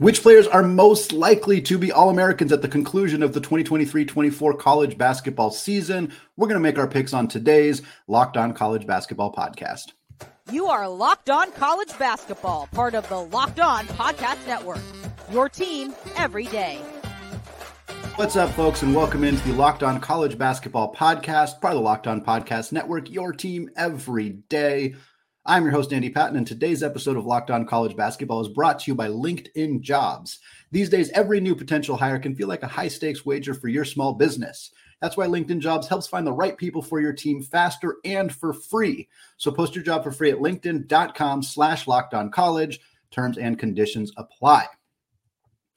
[0.00, 4.06] Which players are most likely to be All Americans at the conclusion of the 2023
[4.06, 6.10] 24 college basketball season?
[6.38, 9.92] We're going to make our picks on today's Locked On College Basketball podcast.
[10.50, 14.80] You are Locked On College Basketball, part of the Locked On Podcast Network.
[15.30, 16.78] Your team every day.
[18.16, 21.84] What's up, folks, and welcome into the Locked On College Basketball podcast, part of the
[21.84, 23.10] Locked On Podcast Network.
[23.10, 24.94] Your team every day.
[25.50, 28.78] I'm your host, Andy Patton, and today's episode of Locked On College Basketball is brought
[28.78, 30.38] to you by LinkedIn Jobs.
[30.70, 33.84] These days, every new potential hire can feel like a high stakes wager for your
[33.84, 34.70] small business.
[35.02, 38.52] That's why LinkedIn Jobs helps find the right people for your team faster and for
[38.52, 39.08] free.
[39.38, 42.78] So post your job for free at linkedin.com slash locked on college.
[43.10, 44.66] Terms and conditions apply.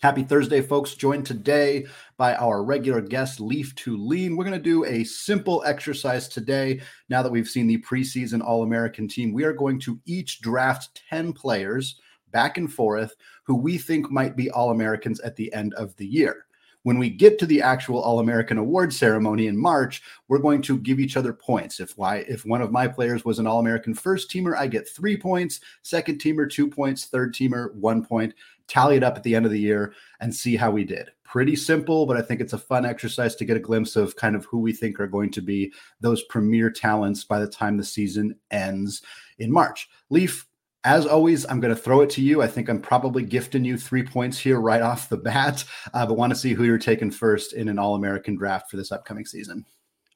[0.04, 0.96] Happy Thursday, folks.
[0.96, 1.86] Joined today
[2.18, 4.36] by our regular guest, Leaf to Lean.
[4.36, 6.82] We're going to do a simple exercise today.
[7.08, 11.02] Now that we've seen the preseason All American team, we are going to each draft
[11.10, 12.02] 10 players
[12.34, 16.06] back and forth who we think might be All Americans at the end of the
[16.06, 16.48] year.
[16.82, 20.80] When we get to the actual All American award ceremony in March, we're going to
[20.80, 21.80] give each other points.
[21.80, 24.90] If why if one of my players was an All American first teamer, I get
[24.90, 28.34] three points, second teamer, two points, third teamer, one point
[28.68, 31.10] tally it up at the end of the year and see how we did.
[31.24, 34.36] Pretty simple, but I think it's a fun exercise to get a glimpse of kind
[34.36, 37.84] of who we think are going to be those premier talents by the time the
[37.84, 39.02] season ends
[39.40, 39.90] in March.
[40.10, 40.46] Leaf,
[40.84, 42.42] as always, I'm going to throw it to you.
[42.42, 46.16] I think I'm probably gifting you three points here right off the bat, uh, but
[46.16, 49.26] want to see who you're taking first in an All American draft for this upcoming
[49.26, 49.66] season.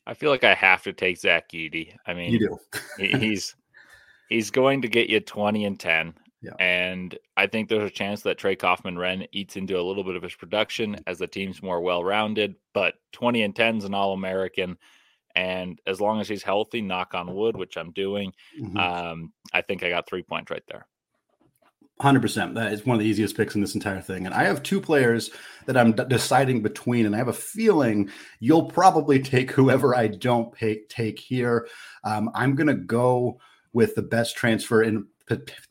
[0.05, 1.93] I feel like I have to take Zach Edey.
[2.05, 2.59] I mean, you do.
[2.97, 3.55] he's
[4.29, 6.13] he's going to get you 20 and 10.
[6.41, 6.53] Yeah.
[6.59, 10.23] And I think there's a chance that Trey Kaufman-Renn eats into a little bit of
[10.23, 12.55] his production as the team's more well rounded.
[12.73, 14.77] But 20 and 10 is an All American.
[15.35, 18.77] And as long as he's healthy, knock on wood, which I'm doing, mm-hmm.
[18.77, 20.87] um, I think I got three points right there.
[22.01, 22.53] 100%.
[22.53, 24.25] That is one of the easiest picks in this entire thing.
[24.25, 25.31] And I have two players
[25.65, 30.07] that I'm d- deciding between, and I have a feeling you'll probably take whoever I
[30.07, 31.67] don't pay, take here.
[32.03, 33.39] Um, I'm going to go
[33.73, 35.07] with the best transfer in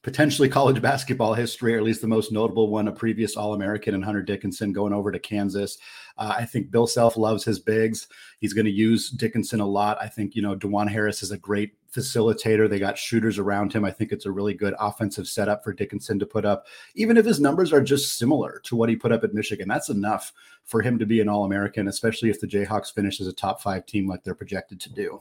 [0.03, 3.94] potentially college basketball history, or at least the most notable one, a previous All American
[3.94, 5.78] and Hunter Dickinson going over to Kansas.
[6.19, 8.09] Uh, I think Bill Self loves his bigs.
[8.39, 9.99] He's going to use Dickinson a lot.
[10.00, 12.69] I think, you know, Dajuan Harris is a great facilitator.
[12.69, 13.84] They got shooters around him.
[13.84, 16.67] I think it's a really good offensive setup for Dickinson to put up.
[16.94, 19.88] Even if his numbers are just similar to what he put up at Michigan, that's
[19.88, 20.33] enough
[20.65, 23.62] for him to be an All American, especially if the Jayhawks finish as a top
[23.62, 25.21] five team like they're projected to do.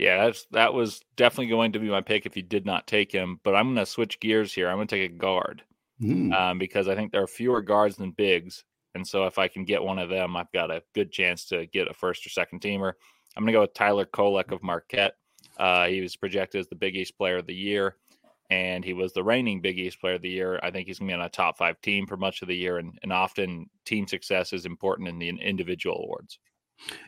[0.00, 3.12] Yeah, that's that was definitely going to be my pick if you did not take
[3.12, 3.38] him.
[3.44, 4.70] But I'm going to switch gears here.
[4.70, 5.62] I'm going to take a guard
[6.02, 6.32] mm.
[6.32, 9.66] um, because I think there are fewer guards than bigs, and so if I can
[9.66, 12.62] get one of them, I've got a good chance to get a first or second
[12.62, 12.94] teamer.
[13.36, 15.16] I'm going to go with Tyler Kolek of Marquette.
[15.58, 17.96] Uh, he was projected as the Big East Player of the Year,
[18.48, 20.58] and he was the reigning Big East Player of the Year.
[20.62, 22.56] I think he's going to be on a top five team for much of the
[22.56, 26.38] year, and, and often team success is important in the individual awards.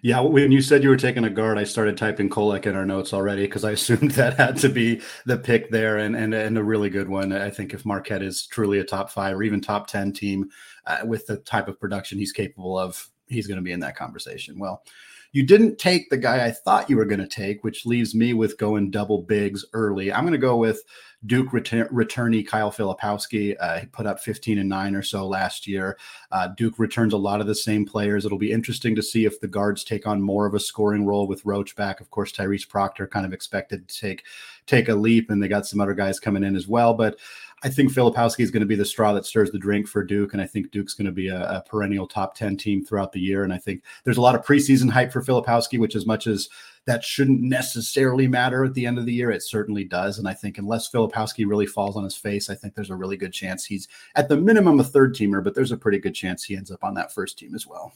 [0.03, 2.85] Yeah, when you said you were taking a guard, I started typing Kolek in our
[2.85, 6.59] notes already because I assumed that had to be the pick there, and and and
[6.59, 7.33] a really good one.
[7.33, 10.51] I think if Marquette is truly a top five or even top ten team
[10.87, 13.97] uh, with the type of production he's capable of, he's going to be in that
[13.97, 14.59] conversation.
[14.59, 14.83] Well,
[15.33, 18.35] you didn't take the guy I thought you were going to take, which leaves me
[18.35, 20.13] with going double bigs early.
[20.13, 20.83] I'm going to go with
[21.25, 23.57] Duke return, returnee Kyle Filipowski.
[23.59, 25.97] Uh, he put up 15 and nine or so last year.
[26.33, 28.27] Uh, Duke returns a lot of the same players.
[28.27, 31.27] It'll be interesting to see if the guards take on more of a scoring role
[31.27, 32.01] with Roach back.
[32.01, 34.25] Of course, Tyrese Proctor kind of expected to take
[34.67, 36.93] take a leap, and they got some other guys coming in as well.
[36.93, 37.19] But
[37.65, 40.33] I think Filipowski is going to be the straw that stirs the drink for Duke,
[40.33, 43.21] and I think Duke's going to be a, a, perennial top ten team throughout the
[43.21, 43.45] year.
[43.45, 46.49] And I think there's a lot of preseason hype for Filipowski, which as much as
[46.87, 50.19] that shouldn't necessarily matter at the end of the year, it certainly does.
[50.19, 53.17] And I think unless Filipowski really falls on his face, I think there's a really
[53.17, 53.87] good chance he's
[54.17, 56.83] at the minimum a third teamer, but there's a pretty good chance he ends up
[56.83, 57.93] on that first team as well.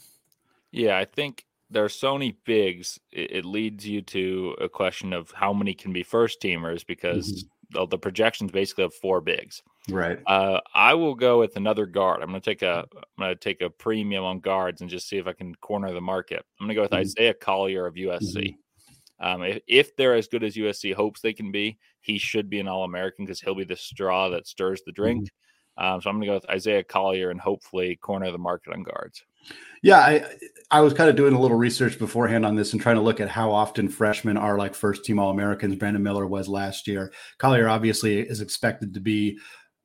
[0.71, 2.99] Yeah, I think there are so many bigs.
[3.11, 7.31] It, it leads you to a question of how many can be first teamers because.
[7.31, 9.61] Mm-hmm the, the projections basically of four bigs.
[9.89, 10.19] Right.
[10.25, 12.21] Uh, I will go with another guard.
[12.21, 15.07] I'm going to take a I'm going to take a premium on guards and just
[15.07, 16.45] see if I can corner the market.
[16.59, 17.01] I'm going to go with mm-hmm.
[17.01, 18.35] Isaiah Collier of USC.
[18.35, 18.57] Mm-hmm.
[19.19, 22.59] Um, if, if they're as good as USC hopes they can be, he should be
[22.59, 25.23] an All American because he'll be the straw that stirs the drink.
[25.23, 25.85] Mm-hmm.
[25.85, 28.83] Um, so I'm going to go with Isaiah Collier and hopefully corner the market on
[28.83, 29.23] guards.
[29.81, 30.25] Yeah, I
[30.69, 33.21] I was kind of doing a little research beforehand on this and trying to look
[33.21, 35.75] at how often freshmen are like first team All Americans.
[35.75, 37.13] Brandon Miller was last year.
[37.37, 39.37] Collier obviously is expected to be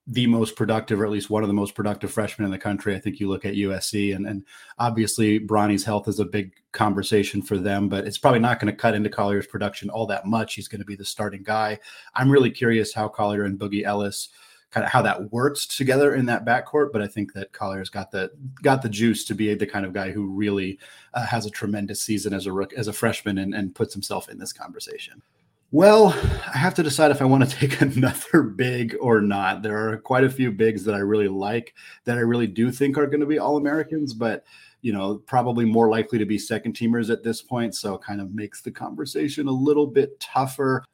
[0.09, 2.97] the most productive, or at least one of the most productive freshmen in the country.
[2.97, 4.45] I think you look at USC, and, and
[4.79, 8.77] obviously Bronny's health is a big conversation for them, but it's probably not going to
[8.77, 10.55] cut into Collier's production all that much.
[10.55, 11.79] He's going to be the starting guy.
[12.17, 14.31] I'm really curious how Collier and Boogie Ellis
[14.73, 16.93] kind of how that works together in that backcourt.
[16.93, 18.33] But I think that Collier's got the
[18.63, 20.79] got the juice to be the kind of guy who really
[21.15, 24.29] uh, has a tremendous season as a rook, as a freshman and, and puts himself
[24.29, 25.23] in this conversation.
[25.71, 26.09] Well,
[26.55, 29.63] I have to decide if I want to take another big or not.
[29.63, 32.99] There are quite a few bigs that I really like that I really do think
[32.99, 34.45] are going to be All Americans, but
[34.83, 37.75] you know, probably more likely to be second teamers at this point.
[37.75, 40.85] So kind of makes the conversation a little bit tougher.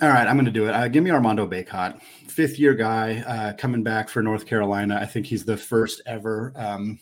[0.00, 0.74] All right, I'm going to do it.
[0.74, 4.96] Uh, give me Armando Bacot, fifth year guy uh, coming back for North Carolina.
[5.02, 7.00] I think he's the first ever um,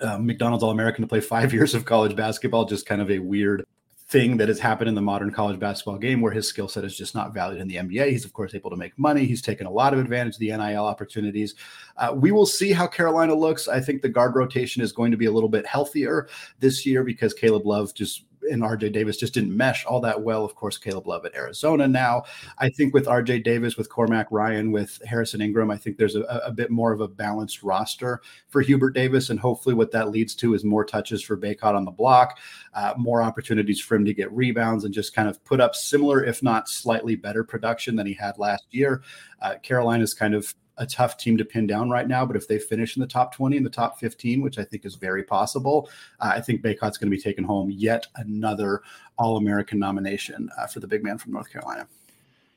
[0.00, 2.64] uh, McDonald's All American to play five years of college basketball.
[2.64, 3.64] Just kind of a weird
[4.08, 6.96] thing that has happened in the modern college basketball game where his skill set is
[6.96, 8.10] just not valued in the NBA.
[8.10, 9.24] He's, of course, able to make money.
[9.24, 11.54] He's taken a lot of advantage of the NIL opportunities.
[11.98, 13.68] Uh, we will see how Carolina looks.
[13.68, 16.26] I think the guard rotation is going to be a little bit healthier
[16.58, 20.44] this year because Caleb Love just and RJ Davis just didn't mesh all that well.
[20.44, 22.24] Of course, Caleb Love at Arizona now.
[22.58, 26.22] I think with RJ Davis, with Cormac Ryan, with Harrison Ingram, I think there's a,
[26.44, 29.30] a, bit more of a balanced roster for Hubert Davis.
[29.30, 32.38] And hopefully, what that leads to is more touches for Bacot on the block,
[32.74, 36.24] uh, more opportunities for him to get rebounds and just kind of put up similar,
[36.24, 39.02] if not slightly better production than he had last year.
[39.40, 42.24] Uh, Carolina's kind of a tough team to pin down right now.
[42.24, 44.84] But if they finish in the top 20 and the top 15, which I think
[44.84, 45.90] is very possible,
[46.20, 48.82] uh, I think Bacot's going to be taking home yet another
[49.18, 51.86] All American nomination uh, for the big man from North Carolina.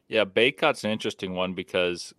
[0.07, 2.13] Yeah, Bacot's an interesting one because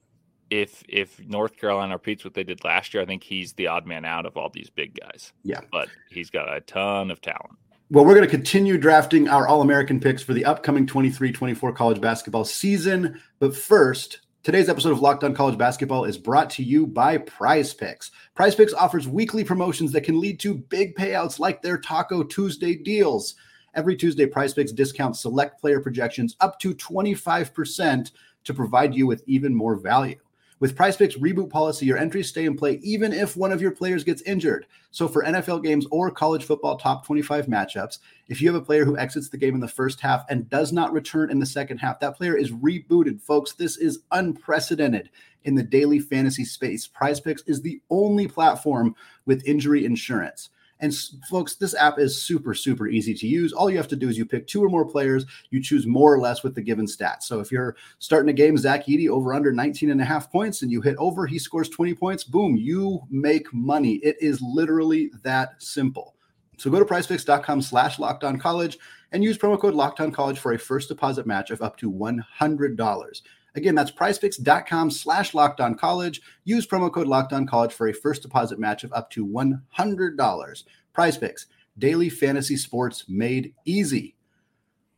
[0.50, 3.86] if if North Carolina repeats what they did last year, I think he's the odd
[3.86, 5.32] man out of all these big guys.
[5.44, 7.58] Yeah, but he's got a ton of talent.
[7.90, 11.72] Well, we're going to continue drafting our All American picks for the upcoming 23 24
[11.72, 13.20] college basketball season.
[13.38, 17.72] But first, Today's episode of Locked On College Basketball is brought to you by Prize
[17.72, 18.10] Picks.
[18.34, 22.74] Prize Picks offers weekly promotions that can lead to big payouts like their Taco Tuesday
[22.74, 23.36] deals.
[23.74, 28.10] Every Tuesday, Prize Picks discounts select player projections up to 25%
[28.42, 30.18] to provide you with even more value.
[30.62, 33.72] With Prize Picks reboot policy, your entries stay in play even if one of your
[33.72, 34.64] players gets injured.
[34.92, 37.98] So for NFL games or college football top 25 matchups,
[38.28, 40.72] if you have a player who exits the game in the first half and does
[40.72, 43.20] not return in the second half, that player is rebooted.
[43.20, 45.10] Folks, this is unprecedented
[45.42, 46.86] in the daily fantasy space.
[46.86, 48.94] Prize Picks is the only platform
[49.26, 50.50] with injury insurance.
[50.82, 50.92] And
[51.30, 53.52] folks, this app is super, super easy to use.
[53.52, 56.12] All you have to do is you pick two or more players, you choose more
[56.12, 57.22] or less with the given stats.
[57.22, 60.62] So if you're starting a game, Zach Edey over under 19 and a half points,
[60.62, 63.94] and you hit over, he scores 20 points, boom, you make money.
[64.02, 66.16] It is literally that simple.
[66.58, 68.78] So go to prizepicks.com slash locked on college
[69.12, 71.90] and use promo code locked on college for a first deposit match of up to
[71.92, 73.22] $100.
[73.54, 76.22] Again, that's prizepicks.com slash locked on college.
[76.44, 80.64] Use promo code locked on college for a first deposit match of up to $100.
[80.92, 81.46] Prize Picks,
[81.78, 84.16] daily fantasy sports made easy.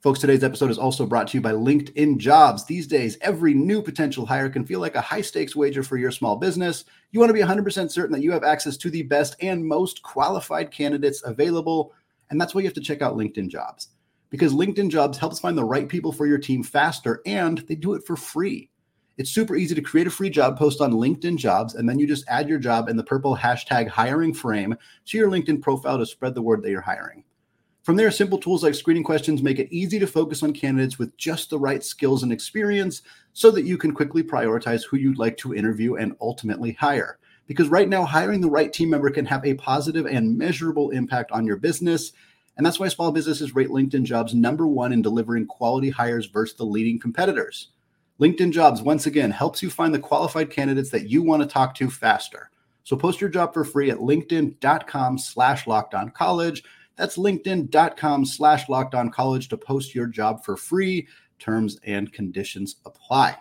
[0.03, 2.67] Folks, today's episode is also brought to you by LinkedIn Jobs.
[2.67, 6.11] These days, every new potential hire can feel like a high stakes wager for your
[6.11, 6.85] small business.
[7.11, 10.03] You want to be 100% certain that you have access to the best and most
[10.03, 11.95] qualified candidates available.
[12.29, 13.89] And that's why you have to check out LinkedIn Jobs
[14.35, 17.95] because LinkedIn Jobs helps find the right people for your team faster and they do
[17.95, 18.69] it for free.
[19.17, 22.07] It's super easy to create a free job post on LinkedIn Jobs, and then you
[22.09, 26.05] just add your job in the purple hashtag hiring frame to your LinkedIn profile to
[26.05, 27.23] spread the word that you're hiring.
[27.85, 31.17] From there, simple tools like screening questions make it easy to focus on candidates with
[31.17, 33.03] just the right skills and experience
[33.35, 37.21] so that you can quickly prioritize who you'd like to interview and ultimately hire.
[37.47, 41.31] Because right now, hiring the right team member can have a positive and measurable impact
[41.31, 42.11] on your business.
[42.57, 46.57] And that's why small businesses rate LinkedIn jobs number one in delivering quality hires versus
[46.57, 47.69] the leading competitors.
[48.21, 51.75] LinkedIn jobs, once again, helps you find the qualified candidates that you want to talk
[51.75, 52.51] to faster.
[52.85, 55.67] So post your job for free at linkedin.com slash
[56.15, 56.63] college.
[56.97, 61.09] That's linkedin.com slash college to post your job for free.
[61.41, 63.37] Terms and conditions apply.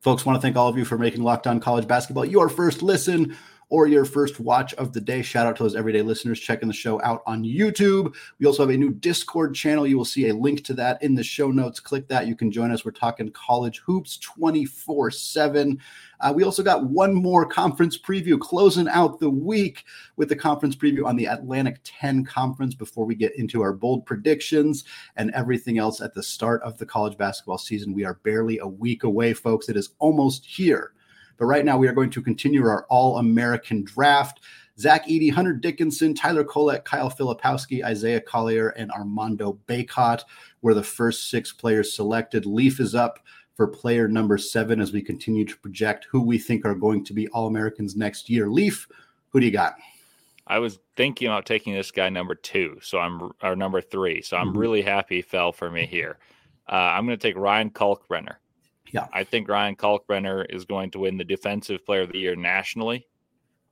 [0.00, 2.82] Folks, want to thank all of you for making Locked On College Basketball your first
[2.82, 3.36] listen
[3.72, 5.22] or your first watch of the day.
[5.22, 8.14] Shout out to those everyday listeners checking the show out on YouTube.
[8.38, 9.86] We also have a new Discord channel.
[9.86, 11.80] You will see a link to that in the show notes.
[11.80, 12.26] Click that.
[12.26, 12.84] You can join us.
[12.84, 15.80] We're talking college hoops 24 7.
[16.20, 19.84] Uh, we also got one more conference preview closing out the week
[20.16, 24.04] with the conference preview on the Atlantic 10 conference before we get into our bold
[24.04, 24.84] predictions
[25.16, 27.94] and everything else at the start of the college basketball season.
[27.94, 29.70] We are barely a week away, folks.
[29.70, 30.92] It is almost here.
[31.38, 34.40] But right now, we are going to continue our All American draft.
[34.78, 40.22] Zach Edey, Hunter Dickinson, Tyler Kolek, Kyle Filipowski, Isaiah Collier, and Armando Bacot
[40.62, 42.46] were the first six players selected.
[42.46, 43.18] Leaf is up
[43.54, 47.12] for player number seven as we continue to project who we think are going to
[47.12, 48.48] be All Americans next year.
[48.48, 48.88] Leaf,
[49.28, 49.74] who do you got?
[50.46, 54.22] I was thinking about taking this guy number two, so I'm or number three.
[54.22, 54.58] So I'm mm-hmm.
[54.58, 56.18] really happy he fell for me here.
[56.68, 58.36] Uh, I'm going to take Ryan Kalkbrenner.
[58.92, 59.08] Yeah.
[59.12, 63.06] I think Ryan Kalkbrenner is going to win the Defensive Player of the Year nationally.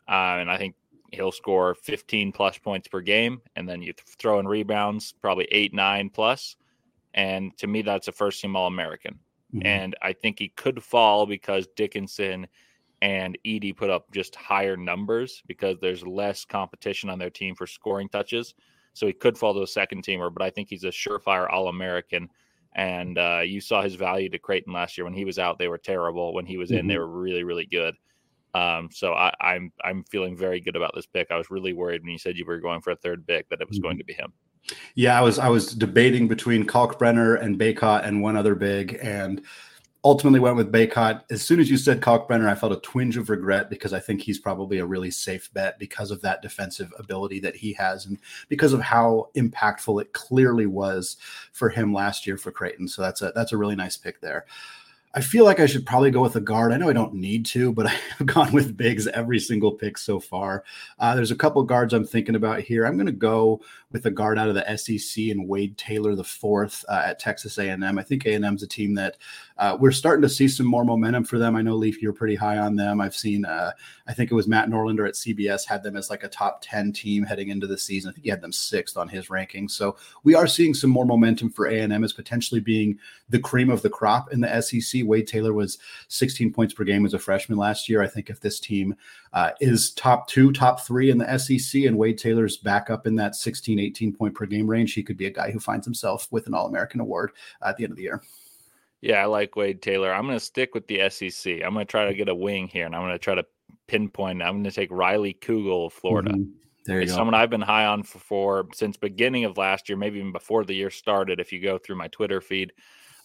[0.09, 0.75] Uh, and I think
[1.13, 3.41] he'll score 15 plus points per game.
[3.55, 6.57] And then you throw in rebounds, probably eight, nine plus.
[7.15, 9.19] And to me, that's a first team All American.
[9.55, 9.67] Mm-hmm.
[9.67, 12.47] And I think he could fall because Dickinson
[13.03, 17.67] and Edey put up just higher numbers because there's less competition on their team for
[17.67, 18.55] scoring touches.
[18.93, 21.69] So he could fall to a second teamer, but I think he's a surefire All
[21.69, 22.29] American.
[22.75, 25.05] And uh, you saw his value to Creighton last year.
[25.05, 26.33] When he was out, they were terrible.
[26.33, 26.81] When he was mm-hmm.
[26.81, 27.01] in, they mm-hmm.
[27.03, 27.95] were really, really good.
[28.55, 31.29] Um, so I, am I'm, I'm feeling very good about this pick.
[31.31, 33.61] I was really worried when you said you were going for a third pick that
[33.61, 33.87] it was mm-hmm.
[33.87, 34.33] going to be him.
[34.95, 39.43] Yeah, I was I was debating between Kalkbrenner and Bacot and one other big, and
[40.05, 41.23] ultimately went with Bacot.
[41.31, 44.23] As soon as you said Kalkbrenner, I felt a twinge of regret because I think
[44.23, 48.19] he's probably a really safe bet because of that defensive ability that he has and
[48.49, 51.17] because of how impactful it clearly was
[51.53, 52.89] for him last year for Creighton.
[52.89, 54.47] So that's a that's a really nice pick there.
[55.13, 56.73] I feel like I should probably go with a guard.
[56.73, 57.87] I know I don't need to, but
[58.21, 60.65] I've gone with bigs every single pick so far.
[60.99, 62.87] Uh, there's a couple guards I'm thinking about here.
[62.87, 63.61] I'm going to go
[63.93, 67.59] with a guard out of the SEC and Wade Taylor the fourth uh, at Texas
[67.59, 67.99] A&M.
[67.99, 69.17] I think A&M's a team that
[69.59, 71.57] uh, we're starting to see some more momentum for them.
[71.57, 73.01] I know Leaf, you're pretty high on them.
[73.01, 73.73] I've seen, uh,
[74.07, 76.93] I think it was Matt Norlander at CBS had them as like a top 10
[76.93, 78.11] team heading into the season.
[78.11, 79.73] I think he had them sixth on his rankings.
[79.73, 83.83] So we are seeing some more momentum for A&M as potentially being the cream of
[83.83, 85.03] the crop in the SEC.
[85.05, 85.79] Wade Taylor was
[86.09, 88.03] 16 points per game as a freshman last year.
[88.03, 88.95] I think if this team
[89.33, 93.15] uh, is top two, top three in the SEC, and Wade Taylor's back up in
[93.17, 96.27] that 16, 18 point per game range, he could be a guy who finds himself
[96.31, 97.33] with an All American award
[97.63, 98.23] at the end of the year.
[99.01, 100.13] Yeah, I like Wade Taylor.
[100.13, 101.63] I'm going to stick with the SEC.
[101.65, 103.47] I'm going to try to get a wing here, and I'm going to try to
[103.87, 104.43] pinpoint.
[104.43, 106.33] I'm going to take Riley Kugel of Florida.
[106.33, 106.51] Mm-hmm.
[106.87, 107.15] There you go.
[107.15, 110.65] Someone I've been high on for, for, since beginning of last year, maybe even before
[110.65, 111.41] the year started.
[111.41, 112.73] If you go through my Twitter feed,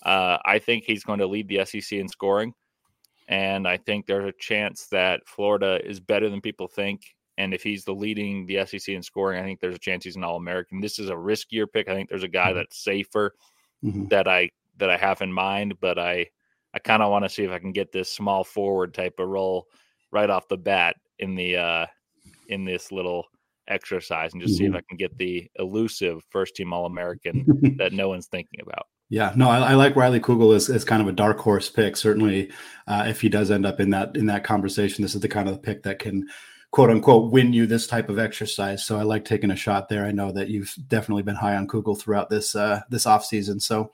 [0.04, 2.54] uh, I think he's going to lead the SEC in scoring.
[3.28, 7.16] And I think there's a chance that Florida is better than people think.
[7.38, 10.16] And if he's the leading the SEC in scoring, I think there's a chance he's
[10.16, 10.80] an All American.
[10.80, 11.90] This is a riskier pick.
[11.90, 12.58] I think there's a guy mm-hmm.
[12.58, 13.36] that's safer
[13.84, 14.08] mm-hmm.
[14.08, 16.28] that I that I have in mind, but I
[16.74, 19.28] I kind of want to see if I can get this small forward type of
[19.28, 19.68] role
[20.12, 21.86] right off the bat in the uh
[22.48, 23.26] in this little
[23.68, 24.58] exercise and just mm-hmm.
[24.58, 24.78] see if mm-hmm.
[24.78, 28.88] I can get the elusive first team All American that no one's thinking about.
[29.10, 31.96] Yeah, no, I, I, like Riley Kugel as, as kind of a dark horse pick.
[31.96, 32.52] Certainly,
[32.88, 35.48] uh, if he does end up in that in that conversation, this is the kind
[35.48, 36.28] of pick that can
[36.72, 38.84] quote unquote win you this type of exercise.
[38.84, 40.06] So I like taking a shot there.
[40.06, 43.60] I know that you've definitely been high on Kugel throughout this uh, this off season.
[43.60, 43.92] So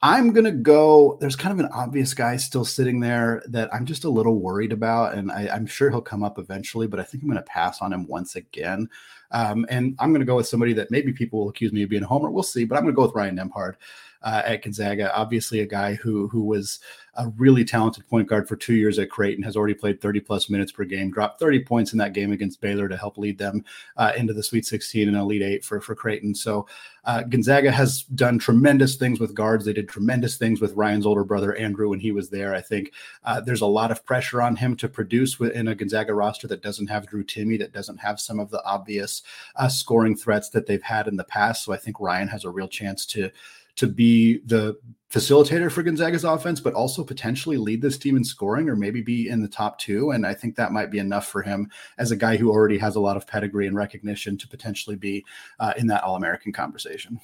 [0.00, 1.18] I'm gonna go.
[1.20, 4.72] There's kind of an obvious guy still sitting there that I'm just a little worried
[4.72, 6.86] about, and I, am sure he'll come up eventually.
[6.86, 8.88] But I think I'm gonna pass on him once again.
[9.30, 12.02] Um, and I'm gonna go with somebody that maybe people will accuse me of being
[12.02, 12.30] a homer.
[12.30, 13.74] We'll see, but I'm gonna go with Ryan Nembhard
[14.22, 15.14] uh, at Gonzaga.
[15.14, 16.80] Obviously, a guy who who was
[17.18, 20.48] a really talented point guard for two years at Creighton, has already played 30 plus
[20.48, 23.64] minutes per game, dropped 30 points in that game against Baylor to help lead them
[23.96, 26.32] uh, into the Sweet 16 and Elite Eight for, for Creighton.
[26.32, 26.68] So
[27.04, 29.64] uh, Gonzaga has done tremendous things with guards.
[29.64, 32.54] They did tremendous things with Ryan's older brother, Andrew, when he was there.
[32.54, 32.92] I think
[33.24, 36.62] uh, there's a lot of pressure on him to produce within a Gonzaga roster that
[36.62, 39.22] doesn't have Drew Timme, that doesn't have some of the obvious
[39.56, 41.64] uh, scoring threats that they've had in the past.
[41.64, 43.30] So I think Ryan has a real chance to
[43.78, 44.76] to be the
[45.10, 49.28] facilitator for Gonzaga's offense, but also potentially lead this team in scoring or maybe be
[49.28, 50.10] in the top two.
[50.10, 52.96] And I think that might be enough for him as a guy who already has
[52.96, 55.24] a lot of pedigree and recognition to potentially be
[55.60, 57.18] uh, in that All American conversation.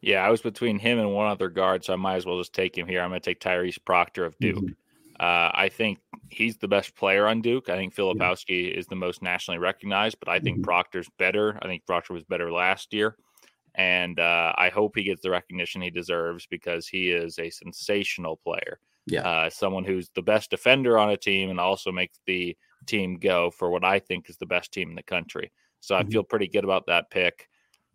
[0.00, 2.54] Yeah, I was between him and one other guard, so I might as well just
[2.54, 3.02] take him here.
[3.02, 4.56] I'm going to take Tyrese Proctor of Duke.
[4.56, 4.72] Mm-hmm.
[5.18, 5.98] Uh, I think
[6.30, 7.68] he's the best player on Duke.
[7.68, 8.78] I think Filipowski yeah.
[8.78, 10.64] is the most nationally recognized, but I think mm-hmm.
[10.64, 11.58] Proctor's better.
[11.60, 13.16] I think Proctor was better last year
[13.76, 18.36] and uh, I hope he gets the recognition he deserves because he is a sensational
[18.36, 18.80] player.
[19.06, 22.56] Yeah, uh, someone who's the best defender on a team and also makes the
[22.86, 25.52] team go for what I think is the best team in the country.
[25.80, 26.08] So mm-hmm.
[26.08, 27.48] I feel pretty good about that pick.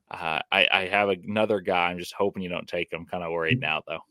[0.10, 1.90] Uh, I, I, have another guy.
[1.90, 3.06] I'm just hoping you don't take him.
[3.06, 4.02] Kind of worried now, though.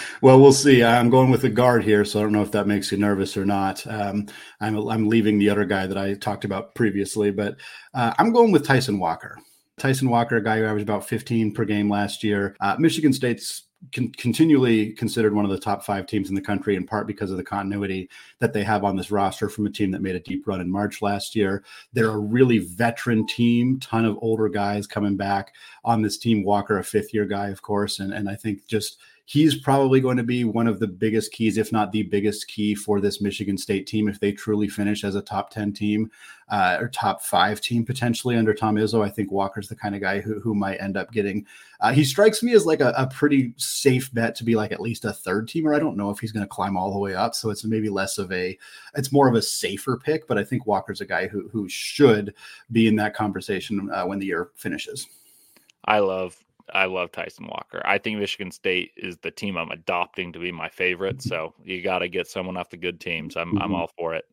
[0.22, 0.82] well, we'll see.
[0.82, 3.36] I'm going with the guard here, so I don't know if that makes you nervous
[3.36, 3.86] or not.
[3.86, 4.26] Um,
[4.58, 7.58] I'm I'm leaving the other guy that I talked about previously, but
[7.92, 9.38] uh, I'm going with Tyson Walker.
[9.78, 12.56] Tyson Walker, a guy who averaged about 15 per game last year.
[12.60, 16.76] Uh, Michigan State's con- continually considered one of the top five teams in the country,
[16.76, 18.08] in part because of the continuity
[18.38, 20.70] that they have on this roster from a team that made a deep run in
[20.70, 21.64] March last year.
[21.92, 25.54] They're a really veteran team, ton of older guys coming back
[25.84, 26.44] on this team.
[26.44, 30.16] Walker, a fifth year guy, of course, and and I think just he's probably going
[30.16, 33.58] to be one of the biggest keys, if not the biggest key for this Michigan
[33.58, 36.10] State team if they truly finish as a top 10 team
[36.48, 39.04] uh, or top five team potentially under Tom Izzo.
[39.04, 41.44] I think Walker's the kind of guy who, who might end up getting.
[41.78, 44.80] Uh, he strikes me as like a, a, pretty safe bet to be like at
[44.80, 45.76] least a third teamer.
[45.76, 47.90] I don't know if he's going to climb all the way up, so it's maybe
[47.90, 48.56] less of a,
[48.96, 50.26] it's more of a safer pick.
[50.26, 52.32] But I think Walker's a guy who who should
[52.72, 55.06] be in that conversation uh, when the year finishes.
[55.84, 56.42] I love
[56.74, 57.82] I love Tyson Walker.
[57.84, 61.22] I think Michigan State is the team I'm adopting to be my favorite.
[61.22, 63.36] So you got to get someone off the good teams.
[63.36, 63.62] I'm mm-hmm.
[63.62, 64.24] I'm all for it.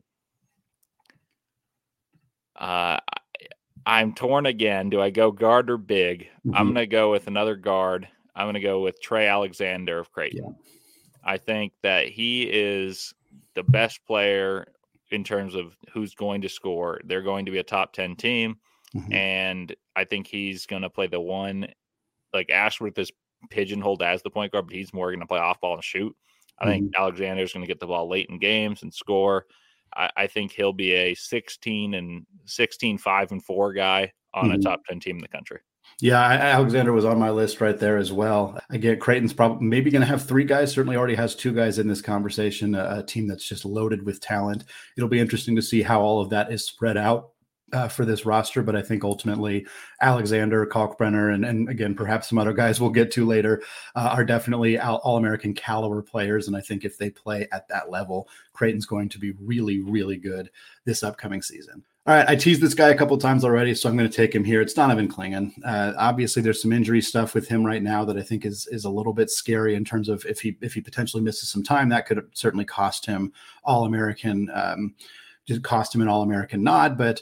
[2.54, 2.98] Uh,
[3.84, 4.90] I'm torn again.
[4.90, 6.28] Do I go guard or big?
[6.46, 6.54] Mm-hmm.
[6.54, 8.08] I'm going to go with another guard.
[8.34, 10.44] I'm going to go with Trey Alexander of Creighton.
[10.44, 10.50] Yeah.
[11.24, 13.14] I think that he is
[13.54, 14.66] the best player
[15.10, 17.00] in terms of who's going to score.
[17.04, 18.58] They're going to be a top 10 team.
[18.94, 19.12] Mm-hmm.
[19.12, 21.66] And I think he's going to play the one,
[22.36, 23.10] like Ashworth is
[23.50, 26.14] pigeonholed as the point guard, but he's more going to play off ball and shoot.
[26.58, 26.72] I mm-hmm.
[26.72, 29.46] think Alexander's going to get the ball late in games and score.
[29.94, 34.54] I, I, think he'll be a 16 and 16, 5 and 4 guy on mm-hmm.
[34.54, 35.60] a top 10 team in the country.
[36.00, 38.58] Yeah, Alexander was on my list right there as well.
[38.68, 40.72] Again, Creighton's probably maybe going to have three guys.
[40.72, 42.74] Certainly, already has two guys in this conversation.
[42.74, 44.64] A, a, team that's just loaded with talent.
[44.96, 47.30] It'll be interesting to see how all of that is spread out
[47.72, 49.66] uh, for this roster, but I think ultimately
[50.00, 53.62] Alexander, Kalkbrenner, and, and again, perhaps some other guys we'll get to later
[53.94, 56.46] uh, are definitely all American caliber players.
[56.46, 60.16] And I think if they play at that level, Creighton's going to be really, really
[60.16, 60.50] good
[60.84, 61.82] this upcoming season.
[62.06, 64.32] All right, I teased this guy a couple times already, so I'm going to take
[64.32, 64.60] him here.
[64.60, 65.52] It's Donovan Clingan.
[65.64, 68.84] Uh, obviously, there's some injury stuff with him right now that I think is is
[68.84, 71.88] a little bit scary in terms of if he if he potentially misses some time,
[71.88, 73.32] that could certainly cost him
[73.64, 74.94] All American, um,
[75.46, 76.96] just cost him an All American nod.
[76.96, 77.20] But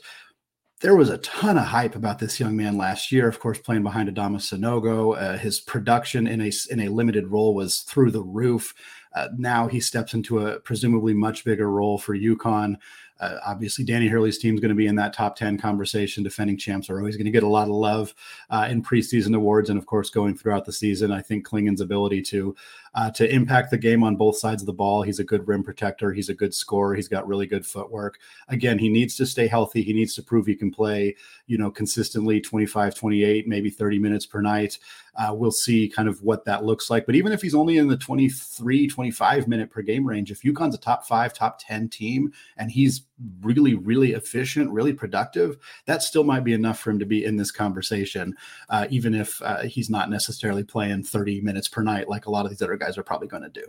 [0.84, 3.26] there was a ton of hype about this young man last year.
[3.26, 7.54] Of course, playing behind Adama Sanogo, uh, his production in a in a limited role
[7.54, 8.74] was through the roof.
[9.14, 12.76] Uh, now he steps into a presumably much bigger role for UConn.
[13.24, 16.22] Uh, obviously, Danny Hurley's team is going to be in that top 10 conversation.
[16.22, 18.14] Defending champs are always going to get a lot of love
[18.50, 21.10] uh, in preseason awards and, of course, going throughout the season.
[21.10, 22.54] I think Clingan's ability to
[22.94, 25.02] uh, to impact the game on both sides of the ball.
[25.02, 26.12] He's a good rim protector.
[26.12, 26.94] He's a good scorer.
[26.94, 28.18] He's got really good footwork.
[28.48, 29.82] Again, he needs to stay healthy.
[29.82, 31.16] He needs to prove he can play,
[31.46, 34.78] you know, consistently 25, 28, maybe 30 minutes per night.
[35.16, 37.06] Uh, we'll see kind of what that looks like.
[37.06, 40.74] But even if he's only in the 23, 25 minute per game range, if UConn's
[40.74, 43.02] a top five, top 10 team, and he's
[43.42, 47.36] really, really efficient, really productive, that still might be enough for him to be in
[47.36, 48.34] this conversation,
[48.68, 52.44] uh, even if uh, he's not necessarily playing 30 minutes per night like a lot
[52.44, 53.64] of these other guys are probably going to do.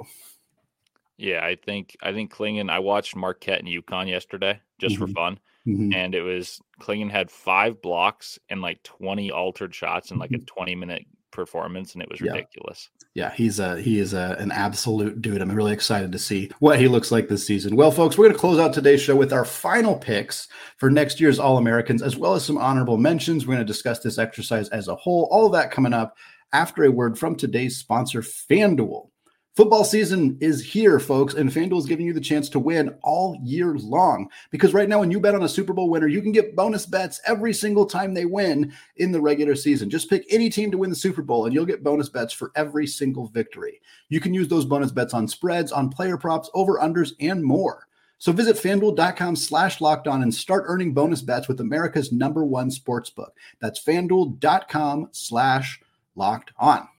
[1.18, 2.70] Yeah, I think I think Clingan.
[2.70, 5.06] I watched Marquette and UConn yesterday just mm-hmm.
[5.06, 5.94] for fun, mm-hmm.
[5.94, 10.36] and it was Clingan had five blocks and like 20 altered shots in like a
[10.36, 10.46] mm-hmm.
[10.46, 11.06] 20 minute
[11.36, 12.90] performance and it was ridiculous.
[13.14, 15.42] Yeah, he's a he is a, an absolute dude.
[15.42, 17.76] I'm really excited to see what he looks like this season.
[17.76, 21.20] Well, folks, we're going to close out today's show with our final picks for next
[21.20, 23.46] year's All Americans, as well as some honorable mentions.
[23.46, 25.28] We're going to discuss this exercise as a whole.
[25.32, 26.18] All that coming up
[26.54, 29.10] after a word from today's sponsor, FanDuel.
[29.56, 33.38] Football season is here, folks, and FanDuel is giving you the chance to win all
[33.42, 34.28] year long.
[34.52, 36.86] Because right now, when you bet on a Super Bowl winner, you can get bonus
[36.86, 39.90] bets every single time they win in the regular season.
[39.90, 42.52] Just pick any team to win the Super Bowl, and you'll get bonus bets for
[42.58, 43.80] every single victory.
[44.10, 47.88] You can use those bonus bets on spreads, on player props, over unders, and more.
[48.18, 52.72] So visit fanduel.com slash locked on and start earning bonus bets with America's number one
[52.72, 53.38] sports book.
[53.62, 55.80] That's fanduel.com slash
[56.18, 56.90] locked on.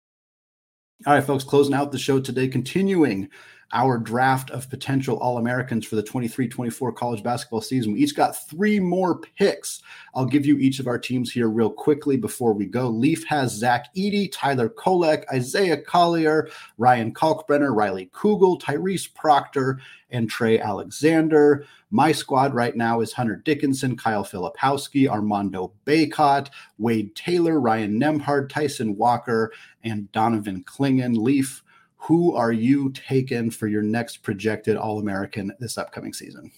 [1.04, 3.28] All right, folks, closing out the show today, continuing
[3.72, 7.92] our draft of potential All Americans for the 23 24 college basketball season.
[7.92, 9.83] We each got three more picks.
[10.14, 12.88] I'll give you each of our teams here real quickly before we go.
[12.88, 16.48] Leaf has Zach Edey, Tyler Kolek, Isaiah Collier,
[16.79, 21.66] Ryan Kalkbrenner, Riley Kugel, Tyrese Proctor, and Trey Alexander.
[21.90, 26.48] My squad right now is Hunter Dickinson, Kyle Filipowski, Armando Bacot,
[26.79, 29.52] Wade Taylor, Ryan Nembhard, Tyson Walker,
[29.83, 31.16] and Donovan Clingan.
[31.16, 31.62] Leaf
[32.07, 36.53] who are you taking for your next projected All American this upcoming season?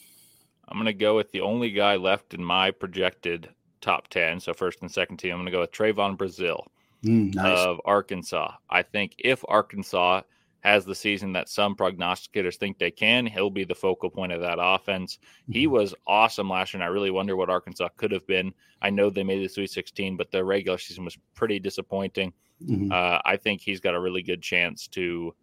[0.69, 3.49] I'm going to go with the only guy left in my projected
[3.81, 4.41] top 10.
[4.41, 6.67] So, first and second team, I'm going to go with Trevon Brazile
[7.03, 7.59] mm, nice.
[7.59, 8.53] of Arkansas.
[8.69, 10.21] I think if Arkansas
[10.61, 14.41] has the season that some prognosticators think they can, he'll be the focal point of
[14.41, 15.19] that offense.
[15.45, 15.53] Mm-hmm.
[15.53, 18.53] He was awesome last year, and I really wonder what Arkansas could have been.
[18.83, 22.33] I know they made the Sweet 16, but the regular season was pretty disappointing.
[22.65, 22.91] Mm-hmm.
[22.91, 25.35] Uh, I think he's got a really good chance to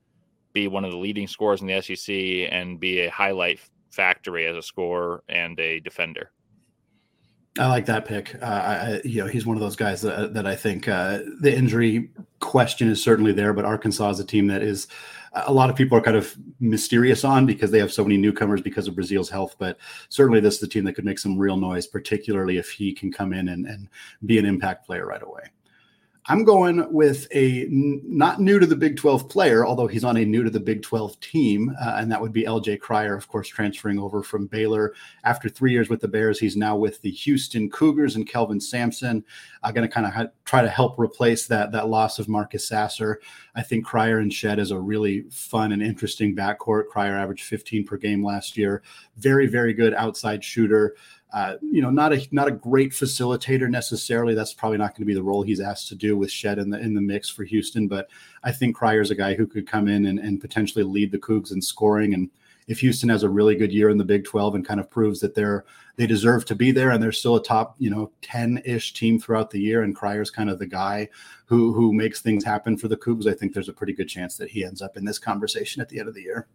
[0.53, 2.15] be one of the leading scorers in the SEC
[2.51, 3.59] and be a highlight
[3.91, 6.31] factory as a scorer and a defender.
[7.57, 8.35] I like that pick.
[8.41, 11.55] Uh, I, you know, he's one of those guys that, that I think uh, the
[11.55, 12.09] injury
[12.55, 14.87] question is certainly there, but Arkansas is a team that is
[15.33, 18.61] a lot of people are kind of mysterious on because they have so many newcomers
[18.61, 19.57] because of Brazile's health.
[19.59, 22.93] But certainly, this is a team that could make some real noise, particularly if he
[22.93, 23.89] can come in and, and
[24.25, 25.43] be an impact player right away.
[26.27, 30.25] I'm going with a not new to the Big 12 player, although he's on a
[30.25, 33.47] new to the Big 12 team, uh, and that would be LJ Cryer, of course,
[33.47, 34.95] transferring over from Baylor.
[35.23, 39.23] After three years with the Bears, he's now with the Houston Cougars and Kelvin Sampson.
[39.61, 42.27] I'm uh, going to kind of ha- try to help replace that, that loss of
[42.27, 43.21] Marcus Sasser.
[43.55, 46.87] I think Cryer and Shead is a really fun and interesting backcourt.
[46.87, 48.81] Cryer averaged 15 per game last year.
[49.17, 50.95] Very, very good outside shooter.
[51.35, 54.33] Uh, you know, not a not a great facilitator necessarily.
[54.33, 56.69] That's probably not going to be the role he's asked to do with Shead in
[56.69, 57.89] the in the mix for Houston.
[57.89, 58.07] But
[58.45, 61.51] I think Cryer's a guy who could come in and, and potentially lead the Cougs
[61.51, 62.13] in scoring.
[62.13, 62.31] And
[62.67, 65.19] if Houston has a really good year in the Big 12 and kind of proves
[65.19, 65.65] that they're
[65.97, 69.49] they deserve to be there and they're still a top, you know, 10-ish team throughout
[69.49, 71.09] the year, and Cryer's kind of the guy
[71.47, 74.37] who who makes things happen for the Cougs, I think there's a pretty good chance
[74.37, 76.47] that he ends up in this conversation at the end of the year.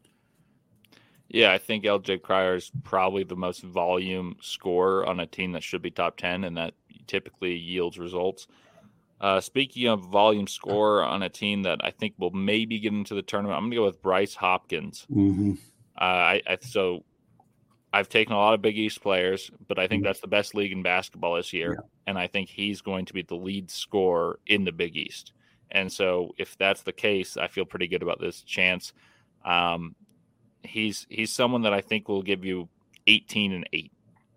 [1.33, 5.63] Yeah, I think LJ Cryer is probably the most volume scorer on a team that
[5.63, 6.75] should be top 10, and that
[7.07, 8.49] typically yields results.
[9.21, 13.15] Uh, speaking of volume score on a team that I think will maybe get into
[13.15, 15.07] the tournament, I'm going to go with Bryce Hopkins.
[15.11, 15.53] Mm-hmm.
[16.01, 17.05] Uh, I, I, so
[17.93, 20.09] I've taken a lot of Big East players, but I think mm-hmm.
[20.09, 21.87] that's the best league in basketball this year, yeah.
[22.09, 25.33] and I think he's going to be the lead scorer in the Big East.
[25.71, 28.93] And so, if that's the case, I feel pretty good about this chance.
[29.45, 29.95] Um,
[30.63, 32.69] he's he's someone that I think will give you
[33.07, 33.93] 18 and 8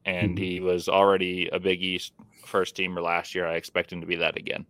[0.06, 0.44] and mm-hmm.
[0.44, 2.14] he was already a Big East
[2.46, 3.48] first teamer last year.
[3.48, 4.66] I expect him to be that again.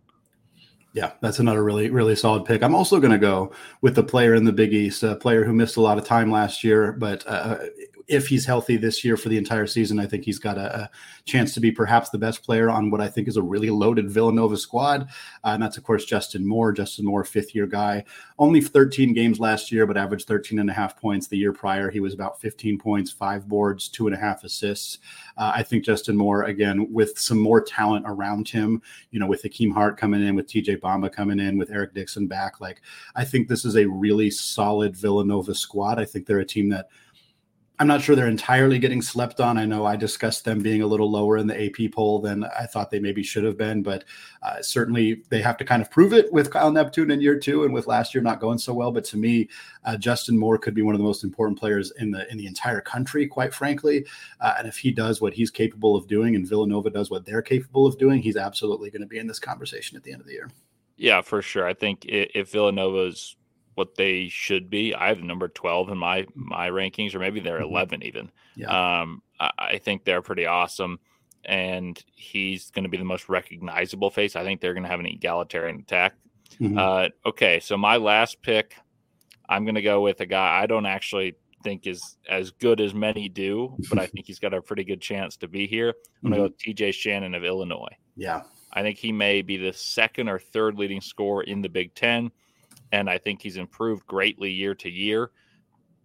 [0.92, 2.62] Yeah, that's another really, really solid pick.
[2.62, 5.52] I'm also going to go with the player in the Big East, a player who
[5.52, 7.58] missed a lot of time last year, but uh,
[8.06, 10.90] if he's healthy this year for the entire season, I think he's got a, a,
[11.24, 14.10] chance to be perhaps the best player on what I think is a really loaded
[14.10, 15.08] Villanova squad.
[15.42, 16.72] Uh, and that's, of course, Justin Moore.
[16.72, 18.04] Justin Moore, fifth year guy,
[18.38, 21.90] only 13 games last year, but averaged 13 and a half points the year prior.
[21.90, 24.98] He was about 15 points, five boards, two and a half assists.
[25.36, 29.42] Uh, I think Justin Moore, again, with some more talent around him, you know, with
[29.42, 32.82] Hakim Hart coming in, with TJ Bamba coming in, with Eric Dixon back, like
[33.16, 35.98] I think this is a really solid Villanova squad.
[35.98, 36.88] I think they're a team that
[37.80, 39.58] I'm not sure they're entirely getting slept on.
[39.58, 42.66] I know I discussed them being a little lower in the AP poll than I
[42.66, 44.04] thought they maybe should have been, but
[44.44, 47.64] uh, certainly they have to kind of prove it with Kyle Neptune in year two
[47.64, 48.92] and with last year not going so well.
[48.92, 49.48] But to me,
[49.84, 52.46] uh, Justin Moore could be one of the most important players in the in the
[52.46, 54.06] entire country, quite frankly.
[54.40, 57.42] Uh, and if he does what he's capable of doing, and Villanova does what they're
[57.42, 60.28] capable of doing, he's absolutely going to be in this conversation at the end of
[60.28, 60.48] the year.
[60.96, 61.66] Yeah, for sure.
[61.66, 63.34] I think if Villanova's
[63.74, 64.94] what they should be.
[64.94, 67.74] I have number 12 in my my rankings, or maybe they're mm-hmm.
[67.74, 68.30] 11 even.
[68.56, 69.00] Yeah.
[69.00, 71.00] Um, I, I, think they're pretty awesome,
[71.44, 74.36] and he's going to be the most recognizable face.
[74.36, 76.14] I think they're going to have an egalitarian attack.
[76.60, 76.78] Mm-hmm.
[76.78, 78.76] Uh, okay, so my last pick,
[79.48, 81.34] I'm going to go with a guy I don't actually
[81.64, 85.00] think is as good as many do, but I think he's got a pretty good
[85.00, 85.94] chance to be here.
[86.22, 86.72] I'm going to mm-hmm.
[86.72, 87.96] go TJ Shannon of Illinois.
[88.16, 88.42] Yeah.
[88.72, 92.30] I think he may be the second or third leading scorer in the Big Ten
[92.94, 95.32] and I think he's improved greatly year to year.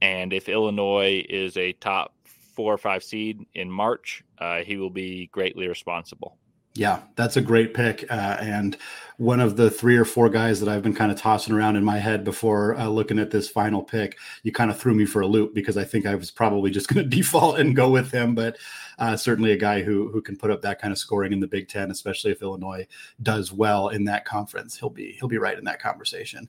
[0.01, 2.15] And if Illinois is a top
[2.55, 6.37] four or five seed in March, uh, he will be greatly responsible.
[6.75, 8.05] Yeah, that's a great pick.
[8.09, 8.77] Uh, and
[9.17, 11.83] one of the three or four guys that I've been kind of tossing around in
[11.83, 15.21] my head before uh, looking at this final pick, you kind of threw me for
[15.21, 18.11] a loop because I think I was probably just going to default and go with
[18.11, 18.33] him.
[18.33, 18.57] But
[18.97, 21.47] uh, certainly a guy who who can put up that kind of scoring in the
[21.47, 22.87] Big Ten, especially if Illinois
[23.21, 26.47] does well in that conference, he'll be he'll be right in that conversation.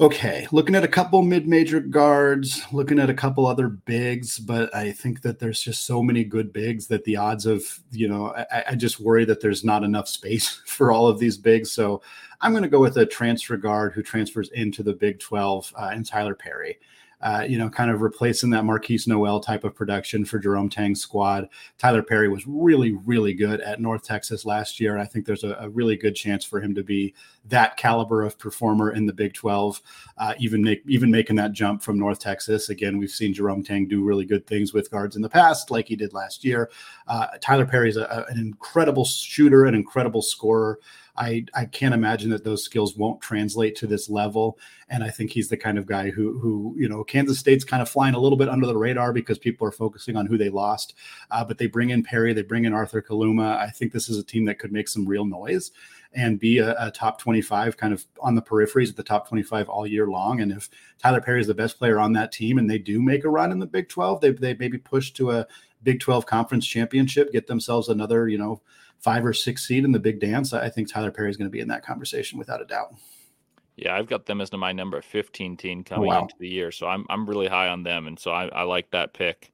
[0.00, 4.90] Okay, looking at a couple mid-major guards, looking at a couple other bigs, but I
[4.90, 8.64] think that there's just so many good bigs that the odds of, you know, I,
[8.70, 11.70] I just worry that there's not enough space for all of these bigs.
[11.70, 12.02] So
[12.40, 15.90] I'm going to go with a transfer guard who transfers into the Big 12 uh,
[15.92, 16.78] and Tylor Perry
[17.22, 21.00] uh, you know, kind of replacing that Markquis Nowell type of production for Jerome Tang's
[21.00, 21.48] squad.
[21.78, 24.92] Tylor Perry was really, really good at North Texas last year.
[24.92, 28.22] And I think there's a, a really good chance for him to be that caliber
[28.22, 29.82] of performer in the Big 12,
[30.18, 32.68] uh, even make even making that jump from North Texas.
[32.68, 35.88] Again, we've seen Jerome Tang do really good things with guards in the past, like
[35.88, 36.70] he did last year.
[37.08, 40.78] Uh, Tylor Perry is an incredible shooter, an incredible scorer.
[41.16, 44.58] I I can't imagine that those skills won't translate to this level.
[44.88, 47.82] And I think he's the kind of guy who who you know Kansas State's kind
[47.82, 50.48] of flying a little bit under the radar because people are focusing on who they
[50.48, 50.94] lost.
[51.30, 53.58] Uh, but they bring in Perry, they bring in Arthur Kaluma.
[53.58, 55.72] I think this is a team that could make some real noise
[56.14, 59.68] and be a, a, top 25 kind of on the peripheries at the top 25
[59.68, 60.40] all year long.
[60.40, 63.24] And if Tylor Perry is the best player on that team and they do make
[63.24, 65.46] a run in the Big 12, they, they maybe push to a
[65.82, 68.60] Big 12 conference championship, get themselves another, you know,
[69.02, 71.52] five or six seed in the big dance, I think Tylor Perry is going to
[71.52, 72.94] be in that conversation without a doubt.
[73.76, 76.22] Yeah, I've got them as my number 15 team coming oh, wow.
[76.22, 76.70] into the year.
[76.70, 78.06] So I'm I'm really high on them.
[78.06, 79.52] And so I, I like that pick.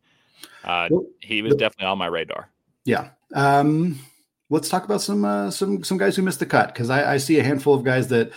[0.64, 2.51] Uh, well, he was definitely on my radar.
[2.85, 3.11] Yeah.
[3.35, 3.99] Um,
[4.50, 7.16] let's talk about some uh, some some guys who missed the cut because I, I
[7.16, 8.32] see a handful of guys that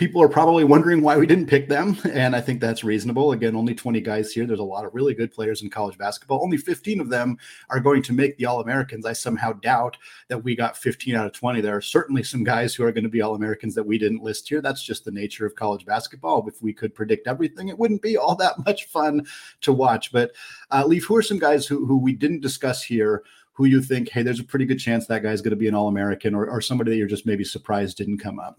[0.00, 1.94] people are probably wondering why we didn't pick them.
[2.10, 3.32] And I think that's reasonable.
[3.32, 4.46] Again, only 20 guys here.
[4.46, 6.42] There's a lot of really good players in college basketball.
[6.42, 7.36] Only 15 of them
[7.68, 9.04] are going to make the All Americans.
[9.04, 11.60] I somehow doubt that we got 15 out of 20.
[11.60, 14.22] There are certainly some guys who are going to be All Americans that we didn't
[14.22, 14.62] list here.
[14.62, 16.48] That's just the nature of college basketball.
[16.48, 19.26] If we could predict everything, it wouldn't be all that much fun
[19.60, 20.12] to watch.
[20.12, 20.32] But,
[20.70, 23.22] uh, Leaf, who are some guys who, who we didn't discuss here?
[23.60, 25.74] Who you think, hey, there's a pretty good chance that guy's going to be an
[25.74, 28.58] All American, or, or somebody that you're just maybe surprised didn't come up?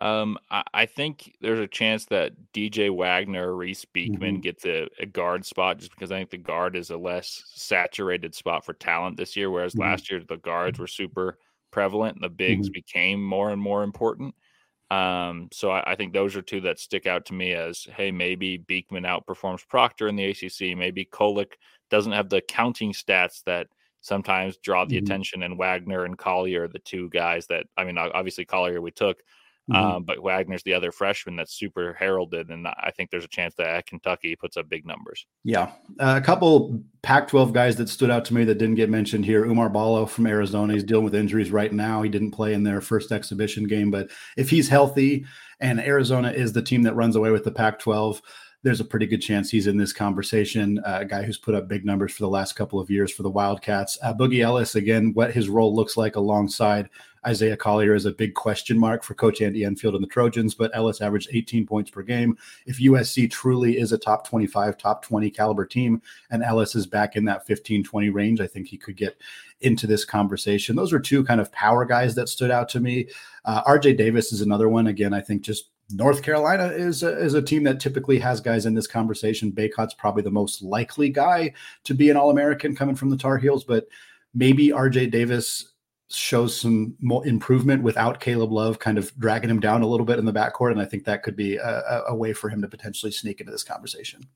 [0.00, 4.40] Um, I, I, think there's a chance that DJ Wagner, Reece Beekman mm-hmm.
[4.40, 8.36] gets a, a, guard spot just because I think the guard is a less saturated
[8.36, 9.82] spot for talent this year, whereas mm-hmm.
[9.82, 11.38] last year the guards were super
[11.72, 12.74] prevalent and the bigs mm-hmm.
[12.74, 14.32] became more and more important.
[14.92, 18.12] Um, so I, I, think those are two that stick out to me as hey,
[18.12, 20.76] maybe Beekman outperforms Proctor in the ACC.
[20.78, 21.52] Maybe Kolek
[21.90, 23.66] doesn't have the counting stats that
[24.04, 25.04] sometimes draw the mm-hmm.
[25.04, 28.90] attention, and Wagner and Collier, are the two guys that I mean, obviously Collier we
[28.90, 29.22] took
[29.70, 29.82] Mm-hmm.
[29.82, 33.54] Um, but Wagner's the other freshman that's super heralded, and I think there's a chance
[33.54, 35.26] that at Kentucky puts up big numbers.
[35.42, 39.24] Yeah, uh, a couple Pac-12 guys that stood out to me that didn't get mentioned
[39.24, 39.46] here.
[39.46, 42.02] Oumar Ballo from Arizona, he's dealing with injuries right now.
[42.02, 45.24] He didn't play in their first exhibition game, but if he's healthy,
[45.60, 48.20] and Arizona is the team that runs away with the Pac-12
[48.64, 50.78] there's a pretty good chance he's in this conversation.
[50.78, 53.22] Uh, a guy who's put up big numbers for the last couple of years for
[53.22, 53.98] the Wildcats.
[54.02, 56.88] Uh, Boogie Ellis, again, what his role looks like alongside
[57.26, 60.70] Isaiah Collier is a big question mark for Coach Andy Enfield and the Trojans, but
[60.74, 62.38] Ellis averaged 18 points per game.
[62.64, 66.00] If USC truly is a top 25, top 20 caliber team,
[66.30, 69.20] and Ellis is back in that 15 20 range, I think he could get
[69.60, 70.74] into this conversation.
[70.74, 73.08] Those are two kind of power guys that stood out to me.
[73.44, 74.86] Uh, RJ Davis is another one.
[74.86, 78.66] Again, I think just North Carolina is a, is a team that typically has guys
[78.66, 79.50] in this conversation.
[79.50, 81.52] Bacot's probably the most likely guy
[81.84, 83.86] to be an All American coming from the Tar Heels, but
[84.34, 85.72] maybe RJ Davis
[86.10, 90.18] shows some more improvement without Caleb Love kind of dragging him down a little bit
[90.18, 90.70] in the backcourt.
[90.70, 93.52] And I think that could be a, a way for him to potentially sneak into
[93.52, 94.26] this conversation.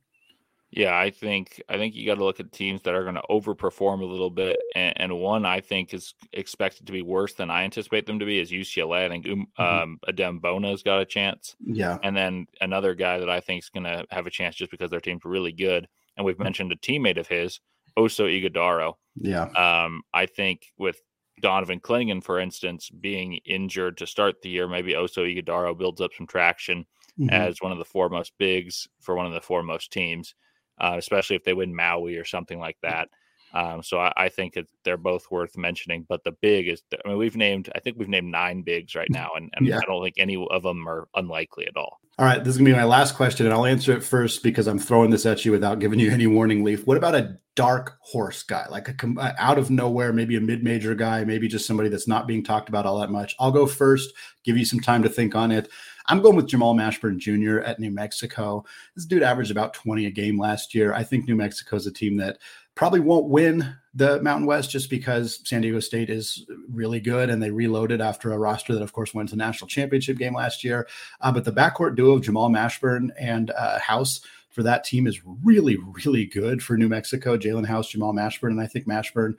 [0.71, 3.23] Yeah, I think I think you got to look at teams that are going to
[3.31, 7.51] overperform a little bit, and, and, one I think is expected to be worse than
[7.51, 9.07] I anticipate them to be is UCLA.
[9.07, 9.63] I think um, mm-hmm.
[9.63, 11.57] um, Adem Bona's got a chance.
[11.65, 14.71] Yeah, and then another guy that I think is going to have a chance just
[14.71, 17.61] because their team's really good, and we've mentioned a teammate of his,
[17.99, 18.95] Oso Ighodaro.
[19.17, 21.01] Yeah, um, I think with
[21.41, 26.11] Donovan Clingan, for instance, being injured to start the year, maybe Oso Ighodaro builds up
[26.15, 26.85] some traction
[27.19, 27.31] mm-hmm.
[27.31, 30.35] as one of the foremost bigs for one of the foremost teams
[30.81, 33.09] uh, especially if they win Maui or something like that.
[33.55, 36.05] Um, so I, I think it, they're both worth mentioning.
[36.09, 39.11] But the big is, I mean, we've named, I think we've named nine bigs right
[39.11, 39.79] now, and, and yeah.
[39.79, 41.99] I don't think any of them are unlikely at all.
[42.19, 44.67] All right, this is gonna be my last question, and I'll answer it first because
[44.67, 46.65] I'm throwing this at you without giving you any warning.
[46.65, 46.87] Leaf.
[46.87, 51.25] What about a dark horse guy, like a out of nowhere, maybe a mid-major guy,
[51.25, 53.37] maybe just somebody that's not being talked about all that much?
[53.39, 54.13] I'll go first.
[54.45, 55.69] Give you some time to think on it.
[56.09, 57.61] I'm going with Jamal Mashburn Jr.
[57.61, 58.65] at New Mexico.
[58.95, 60.95] This dude averaged about 20 a game last year.
[60.95, 62.39] I think New Mexico is a team that
[62.75, 67.43] probably won't win the Mountain West just because San Diego State is really good and
[67.43, 70.65] they reloaded after a roster that, of course, went to the national championship game last
[70.65, 70.89] year.
[71.21, 75.21] Uh, but the backcourt duo of Jamal Mashburn and uh, House for that team is
[75.45, 77.37] really, really good for New Mexico.
[77.37, 79.35] Jalen House, Jamal Mashburn, and I think Mashburn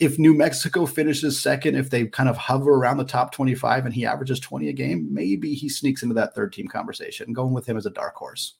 [0.00, 3.94] if New Mexico finishes second, if they kind of hover around the top 25 and
[3.94, 7.32] he averages 20 a game, maybe he sneaks into that third team conversation.
[7.32, 8.54] Going with him as a dark horse.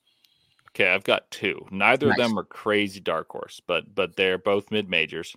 [0.70, 1.66] Okay, I've got two.
[1.70, 2.18] Neither nice.
[2.18, 5.36] of them are crazy dark horse, but but they're both mid majors.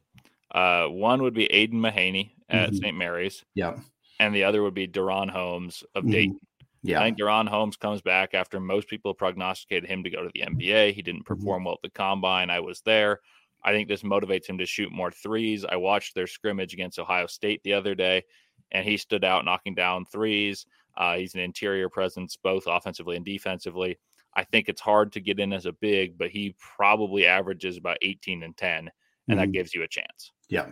[0.51, 2.77] Uh, one would be Aidan Mahaney at mm-hmm.
[2.77, 2.97] St.
[2.97, 3.43] Mary's.
[3.53, 3.77] Yeah.
[4.19, 6.11] And the other would be DaRon Holmes of mm-hmm.
[6.11, 6.39] Dayton.
[6.83, 7.01] Yeah.
[7.01, 10.41] I think DaRon Holmes comes back after most people prognosticated him to go to the
[10.41, 10.93] NBA.
[10.93, 11.33] He didn't mm-hmm.
[11.35, 11.65] perform mm-hmm.
[11.65, 12.49] well at the combine.
[12.49, 13.19] I was there.
[13.63, 15.65] I think this motivates him to shoot more threes.
[15.65, 18.23] I watched their scrimmage against Ohio State the other day,
[18.71, 20.65] and he stood out knocking down threes.
[20.95, 23.97] Uh, he's an interior presence, both offensively and defensively.
[24.35, 27.97] I think it's hard to get in as a big, but he probably averages about
[28.01, 29.39] 18 and 10, and mm-hmm.
[29.39, 30.31] that gives you a chance.
[30.47, 30.67] Yeah.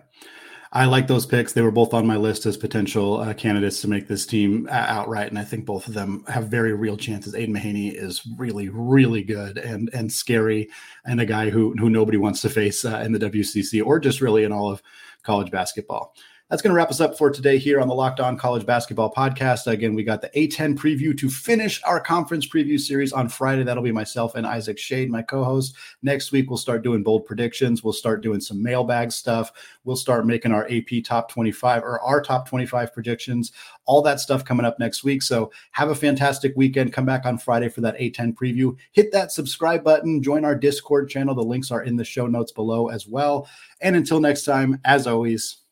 [0.76, 1.54] I like those picks.
[1.54, 4.74] They were both on my list as potential uh, candidates to make this team uh,
[4.74, 7.34] outright, and I think both of them have very real chances.
[7.34, 10.68] Aidan Mahaney is really, really good and and scary,
[11.06, 14.20] and a guy who who nobody wants to face uh, in the WCC or just
[14.20, 14.84] really in all of
[15.24, 16.14] college basketball.
[16.50, 19.12] That's going to wrap us up for today here on the Locked On College Basketball
[19.12, 19.66] Podcast.
[19.66, 23.64] Again, we got the A10 preview to finish our conference preview series on Friday.
[23.64, 25.76] That'll be myself and Isaac Shade, my co host.
[26.04, 27.84] Next week, we'll start doing bold predictions.
[27.84, 29.52] We'll start doing some mailbag stuff.
[29.86, 33.52] We'll start making our AP top 25 or our top 25 predictions.
[33.86, 35.24] All that stuff coming up next week.
[35.24, 36.94] So have a fantastic weekend.
[36.94, 38.76] Come back on Friday for that A10 preview.
[38.92, 40.22] Hit that subscribe button.
[40.22, 41.34] Join our Discord channel.
[41.34, 43.50] The links are in the show notes below as well.
[43.82, 45.65] And until next time, as always,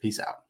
[0.00, 0.44] Peace out.